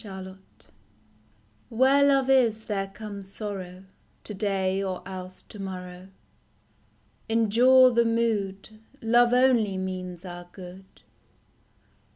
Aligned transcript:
7t7HERE 0.01 0.39
love 2.07 2.27
is, 2.27 2.61
there 2.61 2.87
comes 2.87 3.31
sorrow 3.31 3.83
To 4.23 4.33
day 4.33 4.81
or 4.81 5.03
else 5.07 5.43
to 5.43 5.59
morrow; 5.61 6.07
Endure 7.29 7.91
the 7.91 8.03
mood, 8.05 8.79
Love 9.03 9.31
only 9.31 9.77
means 9.77 10.25
our 10.25 10.49
good. 10.53 11.03